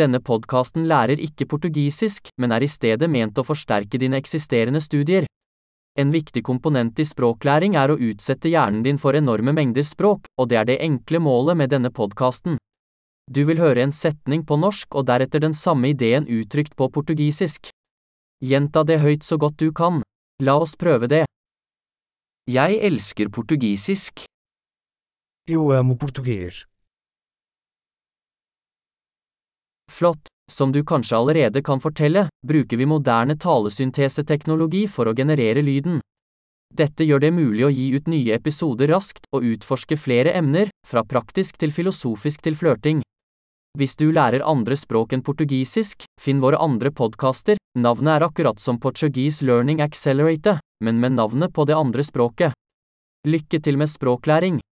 Denne 0.00 0.20
podkasten 0.24 0.86
lærer 0.88 1.20
ikke 1.20 1.44
portugisisk, 1.50 2.30
men 2.40 2.54
er 2.56 2.64
i 2.64 2.68
stedet 2.70 3.08
ment 3.10 3.36
å 3.36 3.44
forsterke 3.44 3.98
dine 4.00 4.16
eksisterende 4.16 4.80
studier. 4.80 5.26
En 5.98 6.12
viktig 6.14 6.40
komponent 6.46 7.02
i 7.02 7.04
språklæring 7.04 7.76
er 7.76 7.92
å 7.92 7.98
utsette 7.98 8.48
hjernen 8.48 8.84
din 8.86 9.00
for 9.02 9.18
enorme 9.18 9.52
mengder 9.52 9.84
språk, 9.84 10.30
og 10.40 10.48
det 10.48 10.60
er 10.60 10.70
det 10.70 10.78
enkle 10.86 11.20
målet 11.20 11.58
med 11.60 11.74
denne 11.74 11.90
podkasten. 11.92 12.56
Du 13.28 13.42
vil 13.44 13.60
høre 13.60 13.84
en 13.84 13.92
setning 13.92 14.46
på 14.46 14.56
norsk 14.56 14.96
og 14.96 15.10
deretter 15.10 15.44
den 15.44 15.54
samme 15.54 15.92
ideen 15.92 16.24
uttrykt 16.30 16.78
på 16.78 16.88
portugisisk. 16.94 17.68
Gjenta 18.40 18.86
det 18.88 19.02
høyt 19.04 19.26
så 19.26 19.36
godt 19.36 19.60
du 19.60 19.68
kan. 19.70 20.00
La 20.40 20.56
oss 20.56 20.78
prøve 20.80 21.10
det. 21.12 21.26
Jeg 22.48 22.80
elsker 22.88 23.28
portugisisk. 23.28 24.24
Eu 25.46 25.72
amo 25.76 25.94
português. 25.94 26.69
Flott. 30.00 30.28
Som 30.50 30.72
du 30.72 30.80
kanskje 30.84 31.16
allerede 31.16 31.60
kan 31.62 31.80
fortelle, 31.80 32.28
bruker 32.46 32.76
vi 32.80 32.86
moderne 32.88 33.34
talesynteseteknologi 33.36 34.86
for 34.88 35.10
å 35.10 35.12
generere 35.14 35.60
lyden. 35.60 36.00
Dette 36.72 37.04
gjør 37.04 37.20
det 37.20 37.30
mulig 37.36 37.66
å 37.66 37.70
gi 37.74 37.90
ut 37.92 38.08
nye 38.08 38.32
episoder 38.38 38.88
raskt 38.94 39.28
og 39.36 39.44
utforske 39.44 39.98
flere 40.00 40.32
emner, 40.38 40.70
fra 40.88 41.02
praktisk 41.04 41.60
til 41.60 41.74
filosofisk 41.76 42.46
til 42.46 42.56
flørting. 42.56 43.02
Hvis 43.76 43.98
du 44.00 44.08
lærer 44.08 44.46
andre 44.46 44.78
språk 44.80 45.12
enn 45.12 45.26
portugisisk, 45.26 46.08
finn 46.16 46.40
våre 46.40 46.62
andre 46.64 46.94
podkaster, 46.96 47.60
navnet 47.76 48.16
er 48.16 48.26
akkurat 48.30 48.58
som 48.62 48.80
Portuguese 48.80 49.44
Learning 49.44 49.84
Accelerator, 49.84 50.64
men 50.80 50.96
med 50.96 51.18
navnet 51.20 51.52
på 51.52 51.68
det 51.68 51.76
andre 51.76 52.06
språket. 52.08 52.56
Lykke 53.28 53.60
til 53.60 53.76
med 53.76 53.92
språklæring! 53.92 54.62